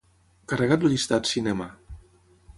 Carrega't 0.53 0.87
el 0.89 0.93
llistat 0.95 1.31
"cinema". 1.33 1.69